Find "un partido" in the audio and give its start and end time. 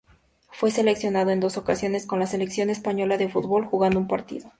3.99-4.49